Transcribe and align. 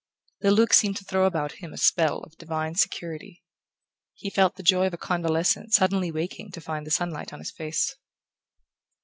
The 0.39 0.49
look 0.49 0.73
seemed 0.73 0.97
to 0.97 1.03
throw 1.03 1.27
about 1.27 1.59
him 1.61 1.69
the 1.69 1.77
spell 1.77 2.21
of 2.23 2.33
a 2.33 2.35
divine 2.35 2.73
security: 2.73 3.43
he 4.15 4.31
felt 4.31 4.55
the 4.55 4.63
joy 4.63 4.87
of 4.87 4.95
a 4.95 4.97
convalescent 4.97 5.75
suddenly 5.75 6.11
waking 6.11 6.49
to 6.53 6.59
find 6.59 6.87
the 6.87 6.89
sunlight 6.89 7.31
on 7.31 7.37
his 7.37 7.51
face. 7.51 7.97